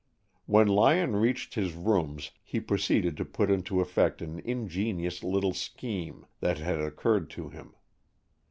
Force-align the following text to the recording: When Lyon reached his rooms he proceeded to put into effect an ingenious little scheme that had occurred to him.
When 0.47 0.67
Lyon 0.67 1.15
reached 1.17 1.53
his 1.53 1.73
rooms 1.75 2.31
he 2.43 2.59
proceeded 2.59 3.15
to 3.17 3.23
put 3.23 3.51
into 3.51 3.81
effect 3.81 4.19
an 4.23 4.39
ingenious 4.39 5.23
little 5.23 5.53
scheme 5.53 6.25
that 6.39 6.57
had 6.57 6.79
occurred 6.79 7.29
to 7.37 7.49
him. 7.49 7.75